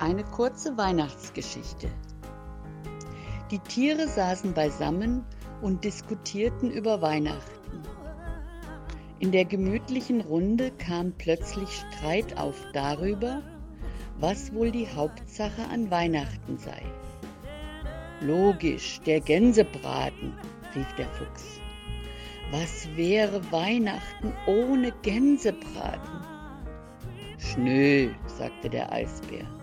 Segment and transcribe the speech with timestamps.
[0.00, 1.88] Eine kurze Weihnachtsgeschichte.
[3.50, 5.24] Die Tiere saßen beisammen
[5.60, 7.82] und diskutierten über Weihnachten.
[9.18, 13.42] In der gemütlichen Runde kam plötzlich Streit auf darüber,
[14.20, 16.82] was wohl die Hauptsache an Weihnachten sei.
[18.20, 20.32] Logisch, der Gänsebraten,
[20.76, 21.60] rief der Fuchs.
[22.52, 26.24] Was wäre Weihnachten ohne Gänsebraten?
[27.38, 29.57] Schnee, sagte der Eisbär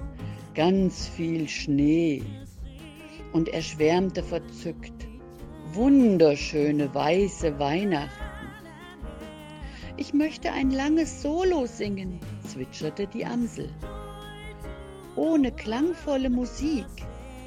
[0.55, 2.23] ganz viel Schnee.
[3.33, 5.07] Und er schwärmte verzückt.
[5.73, 8.23] Wunderschöne weiße Weihnachten.
[9.97, 13.69] Ich möchte ein langes Solo singen, zwitscherte die Amsel.
[15.15, 16.85] Ohne klangvolle Musik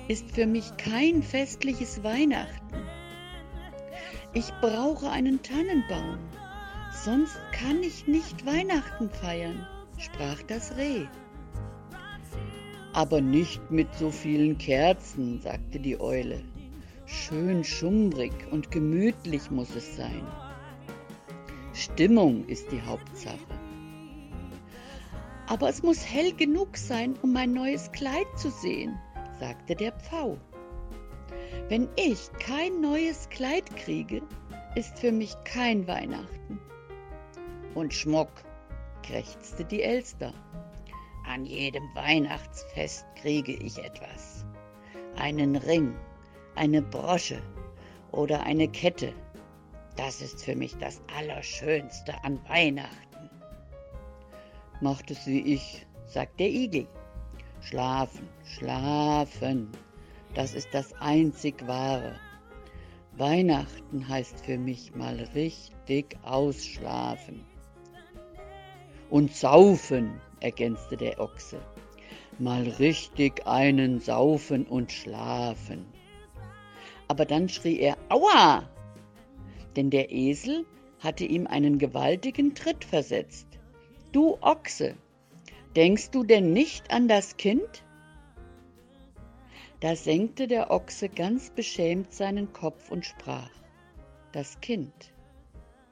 [0.08, 2.76] ist für mich kein festliches Weihnachten.
[4.34, 6.18] Ich brauche einen Tannenbaum,
[7.04, 9.66] sonst kann ich nicht Weihnachten feiern,
[9.98, 11.06] sprach das Reh.
[12.92, 16.42] Aber nicht mit so vielen Kerzen, sagte die Eule.
[17.06, 20.26] Schön schummrig und gemütlich muss es sein.
[21.72, 23.38] Stimmung ist die Hauptsache.
[25.46, 28.98] Aber es muss hell genug sein, um mein neues Kleid zu sehen,
[29.38, 30.36] sagte der Pfau.
[31.68, 34.22] Wenn ich kein neues Kleid kriege,
[34.74, 36.60] ist für mich kein Weihnachten.
[37.74, 38.30] Und Schmuck,
[39.02, 40.34] krächzte die Elster.
[41.28, 44.46] An jedem Weihnachtsfest kriege ich etwas.
[45.16, 45.94] Einen Ring,
[46.54, 47.42] eine Brosche
[48.12, 49.12] oder eine Kette.
[49.96, 53.28] Das ist für mich das Allerschönste an Weihnachten.
[54.80, 56.86] Macht es wie ich, sagt der Igel.
[57.60, 59.70] Schlafen, schlafen,
[60.34, 62.18] das ist das einzig Wahre.
[63.18, 67.44] Weihnachten heißt für mich mal richtig ausschlafen.
[69.10, 71.60] Und saufen, ergänzte der Ochse.
[72.38, 75.86] Mal richtig einen saufen und schlafen.
[77.08, 78.68] Aber dann schrie er Aua!
[79.76, 80.64] Denn der Esel
[81.00, 83.46] hatte ihm einen gewaltigen Tritt versetzt.
[84.12, 84.94] Du Ochse,
[85.76, 87.84] denkst du denn nicht an das Kind?
[89.80, 93.50] Da senkte der Ochse ganz beschämt seinen Kopf und sprach,
[94.32, 95.12] das Kind,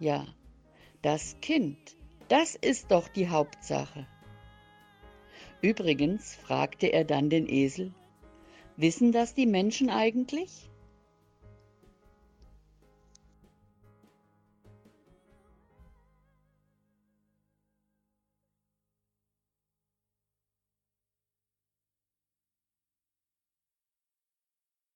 [0.00, 0.26] ja,
[1.02, 1.96] das Kind,
[2.28, 4.06] das ist doch die Hauptsache.
[5.66, 7.92] Übrigens, fragte er dann den Esel,
[8.76, 10.70] wissen das die Menschen eigentlich?